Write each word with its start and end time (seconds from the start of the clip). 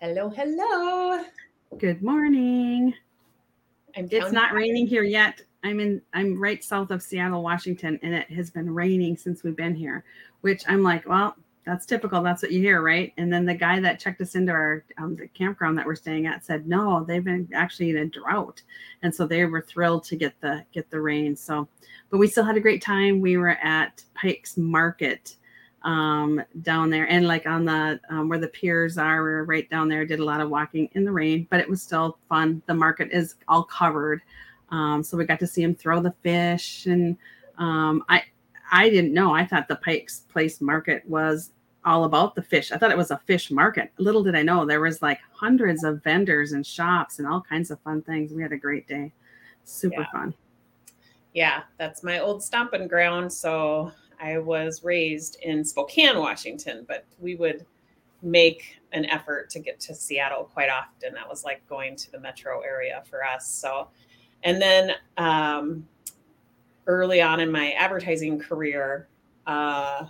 Hello, 0.00 0.28
hello. 0.28 1.24
Good 1.76 2.04
morning. 2.04 2.94
I'm 3.96 4.08
It's 4.12 4.30
not 4.30 4.52
raining 4.52 4.86
here 4.86 5.02
yet. 5.02 5.40
I'm 5.64 5.80
in 5.80 6.00
I'm 6.14 6.40
right 6.40 6.62
south 6.62 6.92
of 6.92 7.02
Seattle, 7.02 7.42
Washington, 7.42 7.98
and 8.04 8.14
it 8.14 8.30
has 8.30 8.48
been 8.48 8.72
raining 8.72 9.16
since 9.16 9.42
we've 9.42 9.56
been 9.56 9.74
here, 9.74 10.04
which 10.42 10.62
I'm 10.68 10.84
like, 10.84 11.08
well, 11.08 11.36
that's 11.66 11.84
typical. 11.84 12.22
That's 12.22 12.44
what 12.44 12.52
you 12.52 12.60
hear, 12.60 12.80
right? 12.80 13.12
And 13.16 13.32
then 13.32 13.44
the 13.44 13.56
guy 13.56 13.80
that 13.80 13.98
checked 13.98 14.20
us 14.20 14.36
into 14.36 14.52
our 14.52 14.84
um, 14.98 15.16
the 15.16 15.26
campground 15.26 15.76
that 15.78 15.86
we're 15.86 15.96
staying 15.96 16.26
at 16.28 16.44
said, 16.44 16.68
no, 16.68 17.02
they've 17.02 17.24
been 17.24 17.48
actually 17.52 17.90
in 17.90 17.96
a 17.96 18.06
drought, 18.06 18.62
and 19.02 19.12
so 19.12 19.26
they 19.26 19.46
were 19.46 19.62
thrilled 19.62 20.04
to 20.04 20.14
get 20.14 20.40
the 20.40 20.64
get 20.72 20.88
the 20.90 21.00
rain. 21.00 21.34
So, 21.34 21.66
but 22.08 22.18
we 22.18 22.28
still 22.28 22.44
had 22.44 22.56
a 22.56 22.60
great 22.60 22.82
time. 22.82 23.20
We 23.20 23.36
were 23.36 23.58
at 23.60 24.04
Pike's 24.14 24.56
Market 24.56 25.34
um 25.82 26.42
down 26.62 26.90
there. 26.90 27.08
And 27.08 27.26
like 27.28 27.46
on 27.46 27.64
the 27.64 28.00
um, 28.10 28.28
where 28.28 28.38
the 28.40 28.48
piers 28.48 28.98
are 28.98 29.22
we 29.22 29.30
were 29.30 29.44
right 29.44 29.68
down 29.70 29.88
there 29.88 30.04
did 30.04 30.18
a 30.18 30.24
lot 30.24 30.40
of 30.40 30.50
walking 30.50 30.88
in 30.94 31.04
the 31.04 31.12
rain 31.12 31.46
but 31.50 31.60
it 31.60 31.68
was 31.68 31.80
still 31.82 32.18
fun. 32.28 32.62
The 32.66 32.74
market 32.74 33.10
is 33.12 33.36
all 33.46 33.62
covered. 33.62 34.20
Um 34.70 35.02
so 35.04 35.16
we 35.16 35.24
got 35.24 35.38
to 35.40 35.46
see 35.46 35.62
him 35.62 35.74
throw 35.74 36.00
the 36.00 36.14
fish 36.22 36.86
and 36.86 37.16
um 37.58 38.04
i 38.08 38.22
i 38.72 38.90
didn't 38.90 39.14
know. 39.14 39.32
I 39.32 39.46
thought 39.46 39.68
the 39.68 39.76
pikes 39.76 40.20
place 40.28 40.60
market 40.60 41.02
was 41.08 41.52
all 41.84 42.04
about 42.04 42.34
the 42.34 42.42
fish. 42.42 42.72
I 42.72 42.76
thought 42.76 42.90
it 42.90 42.98
was 42.98 43.12
a 43.12 43.18
fish 43.26 43.50
market. 43.50 43.92
Little 43.98 44.22
did 44.24 44.34
i 44.34 44.42
know 44.42 44.66
there 44.66 44.80
was 44.80 45.00
like 45.00 45.20
hundreds 45.32 45.84
of 45.84 46.02
vendors 46.02 46.52
and 46.52 46.66
shops 46.66 47.18
and 47.20 47.28
all 47.28 47.40
kinds 47.40 47.70
of 47.70 47.80
fun 47.80 48.02
things. 48.02 48.32
We 48.32 48.42
had 48.42 48.52
a 48.52 48.58
great 48.58 48.88
day. 48.88 49.12
Super 49.64 50.00
Yeah. 50.00 50.10
fun. 50.10 50.34
Yeah, 51.34 51.62
that's 51.78 52.02
my 52.02 52.18
old 52.18 52.42
stomping 52.42 52.88
ground. 52.88 53.32
So 53.32 53.92
I 54.20 54.38
was 54.38 54.84
raised 54.84 55.38
in 55.42 55.64
Spokane, 55.64 56.18
Washington, 56.18 56.84
but 56.86 57.04
we 57.18 57.34
would 57.36 57.64
make 58.22 58.78
an 58.92 59.04
effort 59.06 59.50
to 59.50 59.60
get 59.60 59.78
to 59.80 59.94
Seattle 59.94 60.44
quite 60.44 60.70
often. 60.70 61.14
That 61.14 61.28
was 61.28 61.44
like 61.44 61.66
going 61.68 61.96
to 61.96 62.12
the 62.12 62.20
metro 62.20 62.60
area 62.60 63.02
for 63.08 63.24
us. 63.24 63.46
So, 63.48 63.88
and 64.42 64.60
then 64.60 64.92
um, 65.16 65.86
early 66.86 67.20
on 67.20 67.40
in 67.40 67.50
my 67.50 67.72
advertising 67.72 68.38
career, 68.38 69.08
uh, 69.46 70.06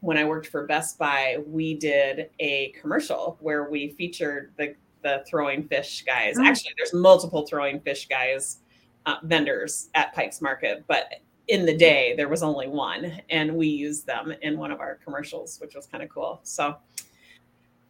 when 0.00 0.18
I 0.18 0.24
worked 0.24 0.48
for 0.48 0.66
Best 0.66 0.98
Buy, 0.98 1.38
we 1.46 1.74
did 1.74 2.28
a 2.38 2.74
commercial 2.80 3.38
where 3.40 3.70
we 3.70 3.88
featured 3.90 4.52
the 4.56 4.74
the 5.02 5.22
throwing 5.28 5.68
fish 5.68 6.02
guys. 6.06 6.36
Oh. 6.38 6.44
Actually, 6.44 6.72
there's 6.76 6.92
multiple 6.92 7.46
throwing 7.46 7.78
fish 7.80 8.08
guys 8.08 8.58
uh, 9.06 9.16
vendors 9.22 9.90
at 9.94 10.14
Pike's 10.14 10.40
Market, 10.40 10.84
but 10.88 11.12
in 11.48 11.66
the 11.66 11.76
day 11.76 12.14
there 12.16 12.28
was 12.28 12.42
only 12.42 12.68
one, 12.68 13.20
and 13.30 13.54
we 13.54 13.68
used 13.68 14.06
them 14.06 14.32
in 14.42 14.58
one 14.58 14.70
of 14.70 14.80
our 14.80 14.98
commercials, 15.04 15.60
which 15.60 15.74
was 15.74 15.86
kind 15.86 16.02
of 16.02 16.08
cool. 16.08 16.40
So, 16.42 16.76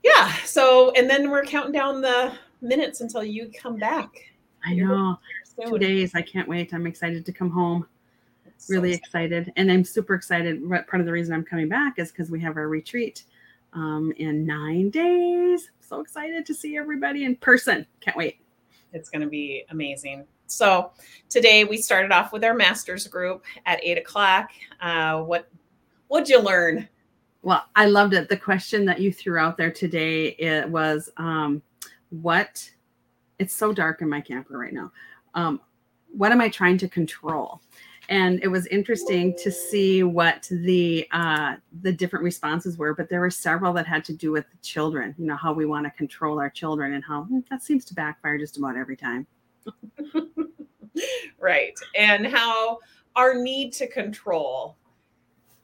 yeah. 0.02 0.32
So, 0.44 0.92
and 0.92 1.08
then 1.08 1.30
we're 1.30 1.44
counting 1.44 1.72
down 1.72 2.00
the 2.00 2.32
minutes 2.60 3.00
until 3.00 3.22
you 3.22 3.50
come 3.60 3.76
back. 3.76 4.10
i 4.64 4.72
know 4.74 5.18
two 5.66 5.76
days 5.78 6.14
i 6.14 6.22
can't 6.22 6.48
wait 6.48 6.72
i'm 6.72 6.86
excited 6.86 7.26
to 7.26 7.32
come 7.32 7.50
home 7.50 7.86
really 8.70 8.94
excited 8.94 9.52
and 9.56 9.70
i'm 9.70 9.84
super 9.84 10.14
excited 10.14 10.66
part 10.70 11.00
of 11.00 11.04
the 11.04 11.12
reason 11.12 11.34
i'm 11.34 11.44
coming 11.44 11.68
back 11.68 11.98
is 11.98 12.10
because 12.10 12.30
we 12.30 12.40
have 12.40 12.56
our 12.56 12.68
retreat 12.68 13.24
um, 13.74 14.12
in 14.16 14.46
nine 14.46 14.88
days 14.88 15.70
so 15.80 16.00
excited 16.00 16.46
to 16.46 16.54
see 16.54 16.78
everybody 16.78 17.24
in 17.24 17.36
person 17.36 17.86
can't 18.00 18.16
wait 18.16 18.38
it's 18.94 19.10
going 19.10 19.22
to 19.22 19.28
be 19.28 19.64
amazing. 19.70 20.24
So 20.54 20.92
today 21.28 21.64
we 21.64 21.78
started 21.78 22.12
off 22.12 22.32
with 22.32 22.44
our 22.44 22.54
masters 22.54 23.06
group 23.06 23.44
at 23.66 23.82
eight 23.82 23.98
o'clock. 23.98 24.50
Uh, 24.80 25.22
what 25.22 25.48
what'd 26.08 26.28
you 26.28 26.40
learn? 26.40 26.88
well 27.44 27.66
i 27.76 27.86
loved 27.86 28.14
it 28.14 28.28
the 28.28 28.36
question 28.36 28.84
that 28.84 29.00
you 29.00 29.12
threw 29.12 29.38
out 29.38 29.56
there 29.56 29.70
today 29.70 30.28
it 30.38 30.68
was 30.68 31.10
um, 31.18 31.62
what 32.08 32.68
it's 33.38 33.54
so 33.54 33.72
dark 33.72 34.00
in 34.00 34.08
my 34.08 34.20
camper 34.20 34.58
right 34.58 34.72
now 34.72 34.90
um, 35.34 35.60
what 36.16 36.32
am 36.32 36.40
i 36.40 36.48
trying 36.48 36.78
to 36.78 36.88
control 36.88 37.60
and 38.08 38.42
it 38.42 38.48
was 38.48 38.66
interesting 38.66 39.34
to 39.36 39.50
see 39.50 40.02
what 40.02 40.46
the 40.50 41.06
uh, 41.12 41.56
the 41.82 41.92
different 41.92 42.24
responses 42.24 42.78
were 42.78 42.94
but 42.94 43.08
there 43.08 43.20
were 43.20 43.30
several 43.30 43.72
that 43.72 43.86
had 43.86 44.04
to 44.04 44.14
do 44.14 44.32
with 44.32 44.46
children 44.62 45.14
you 45.18 45.26
know 45.26 45.36
how 45.36 45.52
we 45.52 45.66
want 45.66 45.84
to 45.84 45.90
control 45.90 46.40
our 46.40 46.50
children 46.50 46.94
and 46.94 47.04
how 47.04 47.24
hmm, 47.24 47.40
that 47.50 47.62
seems 47.62 47.84
to 47.84 47.94
backfire 47.94 48.38
just 48.38 48.56
about 48.56 48.76
every 48.76 48.96
time 48.96 49.26
right. 51.38 51.78
And 51.96 52.26
how 52.26 52.78
our 53.16 53.34
need 53.34 53.72
to 53.74 53.86
control 53.86 54.76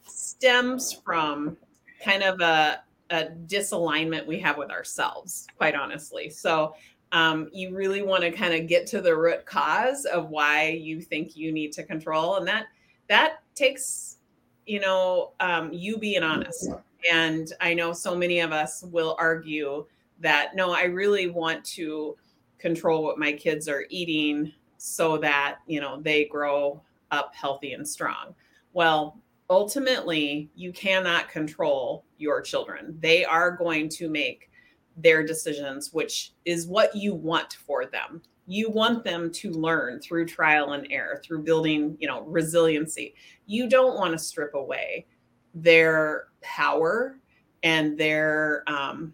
stems 0.04 0.92
from 0.92 1.56
kind 2.04 2.22
of 2.22 2.40
a, 2.40 2.82
a 3.10 3.26
disalignment 3.46 4.26
we 4.26 4.38
have 4.38 4.56
with 4.56 4.70
ourselves, 4.70 5.46
quite 5.56 5.74
honestly. 5.74 6.30
So 6.30 6.74
um, 7.12 7.48
you 7.52 7.74
really 7.74 8.02
want 8.02 8.22
to 8.22 8.30
kind 8.30 8.54
of 8.54 8.68
get 8.68 8.86
to 8.88 9.00
the 9.00 9.16
root 9.16 9.44
cause 9.44 10.04
of 10.04 10.30
why 10.30 10.68
you 10.68 11.00
think 11.00 11.36
you 11.36 11.52
need 11.52 11.72
to 11.72 11.82
control. 11.82 12.36
And 12.36 12.46
that 12.46 12.66
that 13.08 13.42
takes, 13.54 14.18
you 14.66 14.80
know, 14.80 15.32
um, 15.40 15.72
you 15.72 15.98
being 15.98 16.22
honest. 16.22 16.70
And 17.10 17.52
I 17.60 17.74
know 17.74 17.92
so 17.92 18.14
many 18.14 18.40
of 18.40 18.52
us 18.52 18.84
will 18.84 19.16
argue 19.18 19.86
that 20.20 20.54
no, 20.54 20.72
I 20.72 20.84
really 20.84 21.28
want 21.28 21.64
to 21.64 22.16
control 22.60 23.02
what 23.02 23.18
my 23.18 23.32
kids 23.32 23.68
are 23.68 23.86
eating 23.90 24.52
so 24.76 25.18
that 25.18 25.58
you 25.66 25.80
know 25.80 26.00
they 26.00 26.24
grow 26.26 26.80
up 27.10 27.34
healthy 27.34 27.72
and 27.72 27.86
strong. 27.86 28.34
Well 28.72 29.18
ultimately 29.48 30.48
you 30.54 30.72
cannot 30.72 31.28
control 31.28 32.04
your 32.18 32.40
children. 32.40 32.96
They 33.00 33.24
are 33.24 33.50
going 33.50 33.88
to 33.90 34.08
make 34.08 34.50
their 34.96 35.24
decisions 35.24 35.92
which 35.92 36.32
is 36.44 36.66
what 36.66 36.94
you 36.94 37.14
want 37.14 37.54
for 37.54 37.86
them. 37.86 38.22
You 38.46 38.70
want 38.70 39.04
them 39.04 39.30
to 39.32 39.50
learn 39.52 40.00
through 40.00 40.26
trial 40.26 40.72
and 40.72 40.86
error 40.90 41.20
through 41.24 41.42
building 41.42 41.96
you 41.98 42.08
know 42.08 42.22
resiliency. 42.22 43.14
You 43.46 43.68
don't 43.68 43.96
want 43.96 44.12
to 44.12 44.18
strip 44.18 44.54
away 44.54 45.06
their 45.54 46.28
power 46.42 47.18
and 47.62 47.98
their 47.98 48.62
um, 48.66 49.12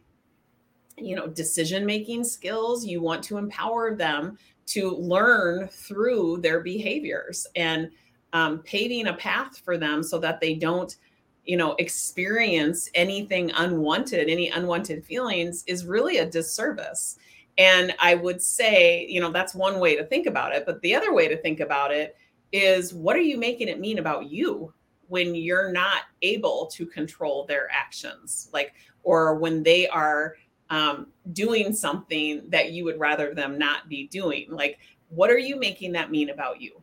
you 0.97 1.15
know 1.15 1.27
decision 1.27 1.85
making 1.85 2.25
skills 2.25 2.85
you 2.85 3.01
want 3.01 3.23
to 3.23 3.39
empower 3.39 3.95
them 3.95 4.39
to 4.67 4.91
learn 4.97 5.69
through 5.69 6.39
their 6.39 6.61
behaviors 6.61 7.47
and 7.57 7.91
um, 8.33 8.59
paving 8.61 9.07
a 9.07 9.15
path 9.15 9.59
for 9.65 9.79
them 9.79 10.03
so 10.03 10.19
that 10.19 10.41
they 10.41 10.55
don't 10.55 10.97
you 11.45 11.57
know 11.57 11.75
experience 11.79 12.89
anything 12.95 13.51
unwanted 13.57 14.29
any 14.29 14.49
unwanted 14.51 15.05
feelings 15.05 15.65
is 15.67 15.87
really 15.87 16.19
a 16.19 16.31
disservice. 16.31 17.19
And 17.59 17.95
i 18.01 18.15
would 18.15 18.43
say 18.43 19.07
you 19.09 19.21
know 19.21 19.31
that's 19.31 19.55
one 19.55 19.79
way 19.81 19.97
to 19.97 20.05
think 20.05 20.27
about 20.27 20.55
it 20.55 20.67
but 20.67 20.81
the 20.83 20.95
other 20.95 21.15
way 21.15 21.29
to 21.29 21.37
think 21.37 21.61
about 21.61 21.93
it 21.93 22.17
is 22.53 22.95
what 22.95 23.17
are 23.17 23.21
you 23.21 23.39
making 23.39 23.69
it 23.69 23.81
mean 23.81 23.99
about 23.99 24.31
you 24.31 24.73
when 25.09 25.35
you're 25.35 25.73
not 25.73 26.03
able 26.23 26.67
to 26.73 26.87
control 26.87 27.45
their 27.47 27.69
actions? 27.71 28.49
Like 28.53 28.75
or 29.03 29.37
when 29.37 29.63
they 29.63 29.89
are 29.89 30.35
um, 30.71 31.09
doing 31.33 31.73
something 31.73 32.43
that 32.49 32.73
you 32.73 32.85
would 32.85 32.99
rather 32.99 33.35
them 33.35 33.59
not 33.59 33.89
be 33.89 34.09
doing. 34.09 34.47
Like, 34.51 34.79
what 35.09 35.31
are 35.31 35.39
you 35.39 35.59
making 35.59 35.93
that 35.93 36.11
mean 36.11 36.31
about 36.31 36.61
you? 36.61 36.83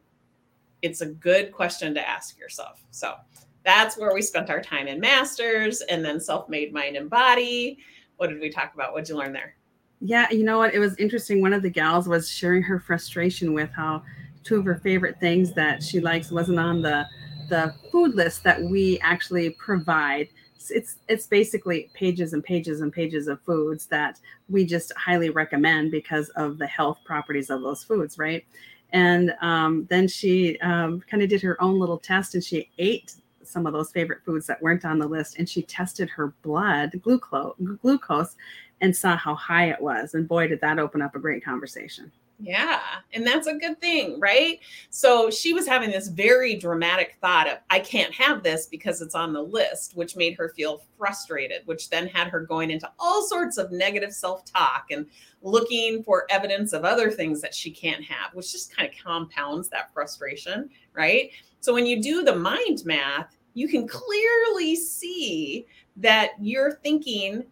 It's 0.81 1.01
a 1.01 1.07
good 1.07 1.51
question 1.51 1.93
to 1.93 2.07
ask 2.07 2.37
yourself. 2.37 2.83
So 2.91 3.15
that's 3.63 3.97
where 3.97 4.13
we 4.13 4.21
spent 4.21 4.49
our 4.49 4.61
time 4.61 4.87
in 4.87 4.99
masters 4.99 5.81
and 5.81 6.03
then 6.03 6.19
self 6.19 6.49
made 6.49 6.73
mind 6.73 6.95
and 6.95 7.09
body. 7.09 7.79
What 8.17 8.29
did 8.29 8.39
we 8.39 8.49
talk 8.49 8.73
about? 8.73 8.93
What'd 8.93 9.09
you 9.09 9.17
learn 9.17 9.33
there? 9.33 9.55
Yeah, 10.01 10.29
you 10.29 10.43
know 10.43 10.57
what? 10.57 10.73
It 10.73 10.79
was 10.79 10.95
interesting. 10.97 11.41
One 11.41 11.53
of 11.53 11.61
the 11.61 11.69
gals 11.69 12.07
was 12.07 12.29
sharing 12.29 12.61
her 12.63 12.79
frustration 12.79 13.53
with 13.53 13.69
how 13.71 14.03
two 14.43 14.57
of 14.57 14.65
her 14.65 14.75
favorite 14.75 15.19
things 15.19 15.53
that 15.53 15.81
she 15.81 15.99
likes 15.99 16.31
wasn't 16.31 16.59
on 16.59 16.81
the 16.81 17.05
the 17.49 17.73
food 17.91 18.15
list 18.15 18.43
that 18.43 18.61
we 18.61 18.99
actually 18.99 19.51
provide. 19.51 20.27
It's- 20.71 20.97
It's 21.07 21.27
basically 21.27 21.89
pages 21.93 22.33
and 22.33 22.43
pages 22.43 22.81
and 22.81 22.91
pages 22.91 23.27
of 23.27 23.41
foods 23.41 23.85
that 23.87 24.19
we 24.49 24.65
just 24.65 24.91
highly 24.97 25.29
recommend 25.29 25.91
because 25.91 26.29
of 26.29 26.57
the 26.57 26.67
health 26.67 26.99
properties 27.05 27.49
of 27.49 27.61
those 27.61 27.83
foods, 27.83 28.17
right? 28.17 28.45
And 28.91 29.33
um, 29.41 29.85
then 29.89 30.07
she 30.07 30.59
um, 30.59 31.01
kind 31.09 31.23
of 31.23 31.29
did 31.29 31.41
her 31.41 31.61
own 31.61 31.79
little 31.79 31.97
test 31.97 32.35
and 32.35 32.43
she 32.43 32.69
ate 32.77 33.15
some 33.43 33.65
of 33.65 33.73
those 33.73 33.91
favorite 33.91 34.23
foods 34.25 34.47
that 34.47 34.61
weren't 34.61 34.85
on 34.85 34.99
the 34.99 35.07
list 35.07 35.37
and 35.37 35.47
she 35.49 35.61
tested 35.63 36.09
her 36.09 36.27
blood 36.43 36.91
glucose 37.03 37.55
glucose 37.81 38.35
and 38.83 38.95
saw 38.95 39.15
how 39.15 39.33
high 39.33 39.69
it 39.69 39.81
was. 39.81 40.13
And 40.13 40.27
boy, 40.27 40.47
did 40.47 40.59
that 40.59 40.77
open 40.77 41.01
up 41.01 41.15
a 41.15 41.19
great 41.19 41.43
conversation. 41.43 42.11
Yeah. 42.37 42.81
And 43.13 43.25
that's 43.25 43.47
a 43.47 43.53
good 43.53 43.79
thing, 43.79 44.19
right? 44.19 44.59
So 44.89 45.29
she 45.29 45.53
was 45.53 45.65
having 45.65 45.89
this 45.89 46.09
very 46.09 46.55
dramatic 46.55 47.17
thought 47.21 47.47
of, 47.47 47.59
I 47.69 47.79
can't 47.79 48.13
have 48.13 48.43
this 48.43 48.65
because 48.65 49.01
it's 49.01 49.15
on 49.15 49.31
the 49.31 49.41
list, 49.41 49.95
which 49.95 50.17
made 50.17 50.35
her 50.35 50.49
feel 50.49 50.83
frustrated, 50.97 51.61
which 51.65 51.89
then 51.89 52.07
had 52.07 52.27
her 52.27 52.41
going 52.41 52.71
into 52.71 52.91
all 52.99 53.25
sorts 53.25 53.57
of 53.57 53.71
negative 53.71 54.11
self 54.11 54.43
talk 54.43 54.87
and 54.91 55.05
looking 55.41 56.03
for 56.03 56.25
evidence 56.29 56.73
of 56.73 56.83
other 56.83 57.09
things 57.09 57.39
that 57.39 57.55
she 57.55 57.71
can't 57.71 58.03
have, 58.03 58.33
which 58.33 58.51
just 58.51 58.75
kind 58.75 58.89
of 58.89 58.95
compounds 59.01 59.69
that 59.69 59.93
frustration, 59.93 60.69
right? 60.93 61.29
So 61.61 61.73
when 61.73 61.85
you 61.85 62.03
do 62.03 62.23
the 62.23 62.35
mind 62.35 62.83
math, 62.83 63.37
you 63.53 63.69
can 63.69 63.87
clearly 63.87 64.75
see 64.75 65.65
that 65.95 66.31
you're 66.41 66.73
thinking 66.83 67.45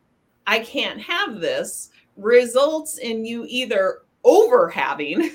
I 0.47 0.59
can't 0.59 1.01
have 1.01 1.39
this 1.39 1.89
results 2.17 2.97
in 2.97 3.25
you 3.25 3.45
either 3.47 3.99
over 4.23 4.69
having 4.69 5.31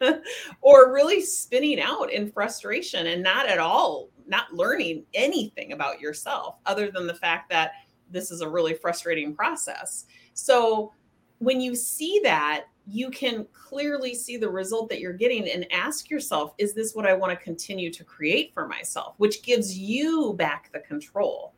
or 0.60 0.92
really 0.92 1.22
spinning 1.22 1.80
out 1.80 2.12
in 2.12 2.30
frustration 2.30 3.06
and 3.06 3.22
not 3.22 3.46
at 3.46 3.58
all 3.58 4.10
not 4.28 4.52
learning 4.52 5.04
anything 5.14 5.72
about 5.72 6.00
yourself 6.00 6.56
other 6.66 6.90
than 6.90 7.06
the 7.06 7.14
fact 7.14 7.50
that 7.50 7.72
this 8.10 8.30
is 8.30 8.40
a 8.40 8.48
really 8.48 8.74
frustrating 8.74 9.34
process. 9.34 10.06
So 10.34 10.92
when 11.38 11.60
you 11.60 11.74
see 11.74 12.20
that, 12.24 12.64
you 12.86 13.10
can 13.10 13.46
clearly 13.52 14.14
see 14.14 14.36
the 14.36 14.48
result 14.48 14.88
that 14.88 15.00
you're 15.00 15.12
getting 15.12 15.48
and 15.48 15.66
ask 15.72 16.08
yourself, 16.08 16.54
is 16.58 16.72
this 16.72 16.94
what 16.94 17.06
I 17.06 17.12
want 17.12 17.38
to 17.38 17.44
continue 17.44 17.92
to 17.92 18.04
create 18.04 18.52
for 18.54 18.66
myself? 18.66 19.14
Which 19.18 19.42
gives 19.42 19.76
you 19.76 20.34
back 20.34 20.70
the 20.72 20.80
control. 20.80 21.52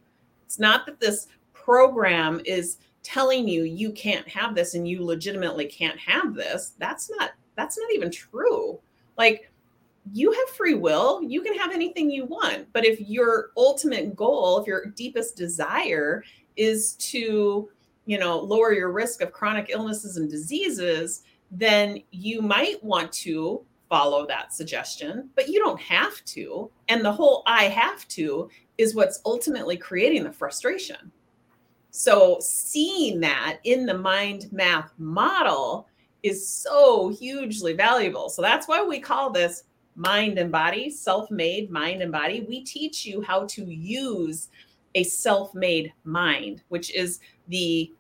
It's 0.44 0.58
not 0.58 0.86
that 0.86 0.98
this 0.98 1.28
program 1.64 2.40
is 2.44 2.78
telling 3.02 3.48
you 3.48 3.62
you 3.64 3.92
can't 3.92 4.28
have 4.28 4.54
this 4.54 4.74
and 4.74 4.86
you 4.86 5.04
legitimately 5.04 5.66
can't 5.66 5.98
have 5.98 6.34
this. 6.34 6.74
That's 6.78 7.10
not 7.10 7.32
that's 7.56 7.78
not 7.78 7.92
even 7.92 8.10
true. 8.10 8.78
Like 9.16 9.50
you 10.12 10.32
have 10.32 10.48
free 10.50 10.74
will. 10.74 11.22
You 11.22 11.42
can 11.42 11.56
have 11.58 11.72
anything 11.72 12.10
you 12.10 12.24
want. 12.24 12.66
But 12.72 12.84
if 12.84 13.00
your 13.00 13.50
ultimate 13.56 14.16
goal, 14.16 14.58
if 14.58 14.66
your 14.66 14.86
deepest 14.86 15.36
desire 15.36 16.24
is 16.56 16.94
to, 16.94 17.70
you 18.06 18.18
know, 18.18 18.38
lower 18.38 18.72
your 18.72 18.90
risk 18.92 19.20
of 19.22 19.32
chronic 19.32 19.66
illnesses 19.70 20.16
and 20.16 20.30
diseases, 20.30 21.22
then 21.50 22.02
you 22.10 22.40
might 22.42 22.82
want 22.82 23.12
to 23.12 23.64
follow 23.88 24.24
that 24.26 24.54
suggestion, 24.54 25.28
but 25.34 25.48
you 25.48 25.58
don't 25.58 25.80
have 25.80 26.24
to. 26.24 26.70
And 26.88 27.04
the 27.04 27.12
whole 27.12 27.42
I 27.46 27.64
have 27.64 28.06
to 28.08 28.48
is 28.78 28.94
what's 28.94 29.20
ultimately 29.26 29.76
creating 29.76 30.24
the 30.24 30.32
frustration. 30.32 31.10
So, 31.90 32.38
seeing 32.40 33.20
that 33.20 33.58
in 33.64 33.86
the 33.86 33.98
mind 33.98 34.48
math 34.52 34.92
model 34.98 35.88
is 36.22 36.48
so 36.48 37.08
hugely 37.08 37.72
valuable. 37.72 38.28
So, 38.28 38.42
that's 38.42 38.68
why 38.68 38.82
we 38.82 39.00
call 39.00 39.30
this 39.30 39.64
mind 39.96 40.38
and 40.38 40.52
body, 40.52 40.90
self 40.90 41.30
made 41.30 41.70
mind 41.70 42.02
and 42.02 42.12
body. 42.12 42.46
We 42.48 42.62
teach 42.64 43.04
you 43.04 43.22
how 43.22 43.46
to 43.46 43.64
use 43.64 44.48
a 44.94 45.04
self 45.04 45.54
made 45.54 45.92
mind, 46.04 46.62
which 46.68 46.94
is 46.94 47.20
the 47.48 47.92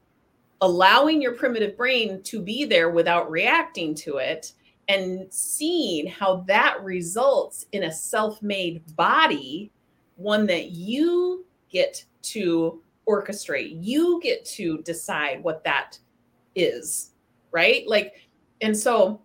allowing 0.60 1.22
your 1.22 1.32
primitive 1.32 1.76
brain 1.76 2.22
to 2.22 2.40
be 2.40 2.64
there 2.64 2.90
without 2.90 3.30
reacting 3.30 3.94
to 3.94 4.18
it 4.18 4.52
and 4.88 5.26
seeing 5.32 6.06
how 6.06 6.36
that 6.48 6.82
results 6.82 7.66
in 7.72 7.84
a 7.84 7.92
self 7.92 8.42
made 8.42 8.82
body, 8.96 9.70
one 10.16 10.46
that 10.46 10.72
you 10.72 11.44
get 11.70 12.04
to 12.22 12.82
orchestrate. 13.10 13.76
You 13.80 14.20
get 14.22 14.44
to 14.46 14.78
decide 14.82 15.42
what 15.42 15.64
that 15.64 15.98
is, 16.54 17.10
right? 17.50 17.86
Like, 17.86 18.28
and 18.60 18.76
so 18.76 19.20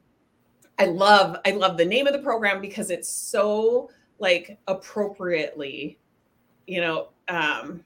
I 0.79 0.85
love, 0.85 1.37
I 1.45 1.51
love 1.51 1.77
the 1.77 1.85
name 1.85 2.07
of 2.07 2.13
the 2.13 2.19
program 2.19 2.61
because 2.61 2.89
it's 2.89 3.09
so 3.09 3.89
like 4.19 4.57
appropriately, 4.67 5.99
you 6.67 6.81
know, 6.81 7.09
um, 7.27 7.83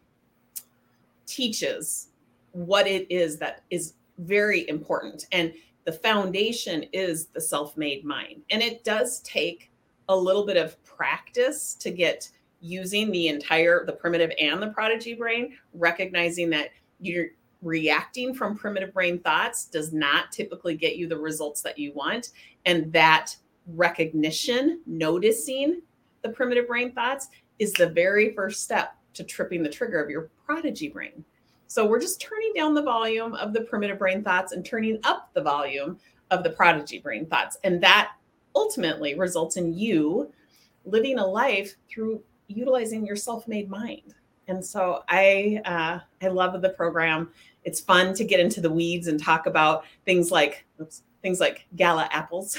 teaches 1.25 2.07
what 2.51 2.87
it 2.87 3.09
is 3.11 3.37
that 3.37 3.63
is 3.69 3.93
very 4.19 4.67
important. 4.69 5.25
And 5.31 5.53
the 5.85 5.91
foundation 5.91 6.83
is 6.93 7.27
the 7.27 7.41
self 7.41 7.77
made 7.77 8.03
mind. 8.03 8.41
And 8.49 8.61
it 8.61 8.83
does 8.83 9.21
take 9.21 9.71
a 10.07 10.15
little 10.15 10.45
bit 10.45 10.57
of 10.57 10.81
practice 10.83 11.75
to 11.75 11.91
get 11.91 12.29
using 12.61 13.11
the 13.11 13.27
entire, 13.27 13.85
the 13.85 13.93
primitive 13.93 14.31
and 14.39 14.61
the 14.61 14.67
prodigy 14.67 15.13
brain, 15.13 15.57
recognizing 15.73 16.49
that 16.49 16.69
you're 16.99 17.27
reacting 17.61 18.33
from 18.33 18.57
primitive 18.57 18.93
brain 18.93 19.19
thoughts 19.19 19.65
does 19.65 19.91
not 19.91 20.31
typically 20.31 20.75
get 20.75 20.95
you 20.95 21.07
the 21.07 21.17
results 21.17 21.61
that 21.61 21.77
you 21.77 21.91
want. 21.93 22.29
And 22.65 22.91
that 22.93 23.35
recognition, 23.67 24.81
noticing 24.85 25.81
the 26.21 26.29
primitive 26.29 26.67
brain 26.67 26.93
thoughts 26.93 27.27
is 27.59 27.73
the 27.73 27.89
very 27.89 28.33
first 28.33 28.63
step 28.63 28.95
to 29.13 29.23
tripping 29.23 29.63
the 29.63 29.69
trigger 29.69 30.01
of 30.01 30.09
your 30.09 30.29
prodigy 30.45 30.87
brain. 30.87 31.23
So 31.67 31.85
we're 31.85 31.99
just 31.99 32.21
turning 32.21 32.53
down 32.55 32.73
the 32.73 32.81
volume 32.81 33.33
of 33.35 33.53
the 33.53 33.61
primitive 33.61 33.99
brain 33.99 34.23
thoughts 34.23 34.53
and 34.53 34.65
turning 34.65 34.99
up 35.03 35.29
the 35.33 35.41
volume 35.41 35.99
of 36.31 36.43
the 36.43 36.49
prodigy 36.49 36.99
brain 36.99 37.25
thoughts. 37.25 37.57
And 37.63 37.81
that 37.83 38.13
ultimately 38.55 39.15
results 39.15 39.57
in 39.57 39.73
you 39.73 40.31
living 40.85 41.19
a 41.19 41.25
life 41.25 41.75
through 41.89 42.21
utilizing 42.49 43.05
your 43.05 43.15
self-made 43.15 43.69
mind. 43.69 44.15
And 44.47 44.65
so 44.65 45.03
I 45.07 45.61
uh, 45.63 45.99
I 46.21 46.27
love 46.27 46.59
the 46.61 46.69
program. 46.69 47.29
It's 47.63 47.79
fun 47.79 48.13
to 48.15 48.25
get 48.25 48.39
into 48.39 48.59
the 48.59 48.69
weeds 48.69 49.07
and 49.07 49.21
talk 49.21 49.45
about 49.45 49.85
things 50.05 50.31
like 50.31 50.65
oops, 50.81 51.03
things 51.21 51.39
like 51.39 51.67
gala 51.75 52.09
apples. 52.11 52.57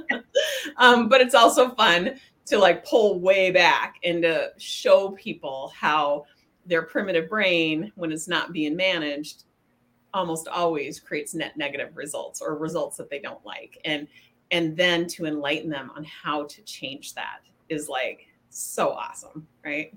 um, 0.78 1.08
but 1.08 1.20
it's 1.20 1.34
also 1.34 1.70
fun 1.70 2.18
to 2.46 2.58
like 2.58 2.84
pull 2.84 3.20
way 3.20 3.50
back 3.50 3.96
and 4.02 4.22
to 4.22 4.52
show 4.58 5.10
people 5.10 5.72
how 5.78 6.24
their 6.64 6.82
primitive 6.82 7.28
brain, 7.28 7.92
when 7.96 8.10
it's 8.10 8.28
not 8.28 8.52
being 8.52 8.74
managed, 8.74 9.44
almost 10.14 10.48
always 10.48 10.98
creates 11.00 11.34
net 11.34 11.56
negative 11.56 11.96
results 11.96 12.40
or 12.40 12.56
results 12.56 12.96
that 12.96 13.10
they 13.10 13.18
don't 13.18 13.44
like. 13.44 13.78
And 13.84 14.08
and 14.50 14.76
then 14.76 15.06
to 15.08 15.26
enlighten 15.26 15.70
them 15.70 15.90
on 15.94 16.04
how 16.04 16.44
to 16.44 16.62
change 16.62 17.14
that 17.14 17.40
is 17.68 17.88
like 17.88 18.28
so 18.52 18.90
awesome, 18.90 19.46
right? 19.64 19.94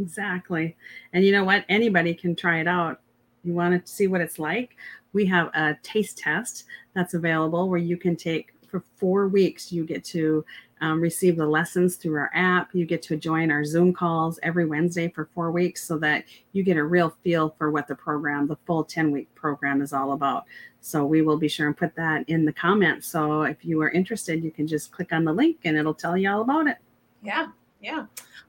Exactly. 0.00 0.76
And 1.12 1.24
you 1.24 1.32
know 1.32 1.44
what? 1.44 1.64
Anybody 1.68 2.14
can 2.14 2.34
try 2.34 2.60
it 2.60 2.68
out. 2.68 3.00
You 3.44 3.54
want 3.54 3.84
to 3.84 3.92
see 3.92 4.06
what 4.06 4.20
it's 4.20 4.38
like? 4.38 4.76
We 5.12 5.26
have 5.26 5.48
a 5.54 5.76
taste 5.82 6.18
test 6.18 6.64
that's 6.94 7.14
available 7.14 7.68
where 7.68 7.78
you 7.78 7.96
can 7.96 8.16
take 8.16 8.52
for 8.68 8.82
four 8.96 9.28
weeks. 9.28 9.70
You 9.70 9.84
get 9.84 10.04
to 10.06 10.44
um, 10.80 11.00
receive 11.00 11.36
the 11.36 11.46
lessons 11.46 11.96
through 11.96 12.16
our 12.16 12.30
app. 12.34 12.74
You 12.74 12.86
get 12.86 13.02
to 13.02 13.16
join 13.16 13.50
our 13.50 13.64
Zoom 13.64 13.92
calls 13.92 14.40
every 14.42 14.64
Wednesday 14.64 15.08
for 15.08 15.28
four 15.34 15.52
weeks 15.52 15.84
so 15.84 15.98
that 15.98 16.24
you 16.52 16.64
get 16.64 16.76
a 16.76 16.84
real 16.84 17.14
feel 17.22 17.54
for 17.58 17.70
what 17.70 17.86
the 17.86 17.94
program, 17.94 18.48
the 18.48 18.56
full 18.66 18.82
10 18.82 19.12
week 19.12 19.32
program, 19.34 19.82
is 19.82 19.92
all 19.92 20.12
about. 20.12 20.44
So 20.80 21.04
we 21.04 21.22
will 21.22 21.36
be 21.36 21.48
sure 21.48 21.68
and 21.68 21.76
put 21.76 21.94
that 21.96 22.28
in 22.28 22.44
the 22.44 22.52
comments. 22.52 23.06
So 23.06 23.42
if 23.42 23.64
you 23.64 23.80
are 23.82 23.90
interested, 23.90 24.42
you 24.42 24.50
can 24.50 24.66
just 24.66 24.90
click 24.90 25.12
on 25.12 25.24
the 25.24 25.32
link 25.32 25.58
and 25.64 25.76
it'll 25.76 25.94
tell 25.94 26.16
you 26.16 26.30
all 26.30 26.40
about 26.40 26.66
it. 26.66 26.78
Yeah. 27.22 27.48
Yeah. 27.82 28.06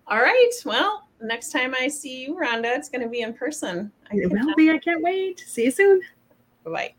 All 0.07 0.19
right. 0.19 0.51
Well, 0.63 1.07
next 1.21 1.51
time 1.51 1.73
I 1.77 1.87
see 1.87 2.21
you, 2.21 2.35
Rhonda, 2.35 2.77
it's 2.77 2.89
going 2.89 3.01
to 3.01 3.09
be 3.09 3.21
in 3.21 3.33
person. 3.33 3.91
I 4.11 4.17
it 4.17 4.31
will 4.31 4.55
be. 4.55 4.69
I 4.69 4.77
can't 4.77 5.01
wait. 5.01 5.39
See 5.39 5.65
you 5.65 5.71
soon. 5.71 6.01
Bye 6.63 6.71
bye. 6.71 6.93